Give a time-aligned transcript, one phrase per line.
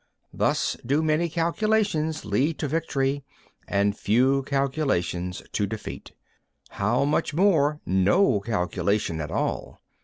[0.33, 3.23] Thus do many calculations lead to victory,
[3.67, 6.13] and few calculations to defeat:
[6.69, 9.79] how much more no calculation at all!